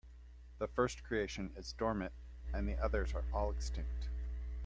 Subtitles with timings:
[0.57, 2.13] The first creation is dormant
[2.55, 4.09] and the others are all extinct.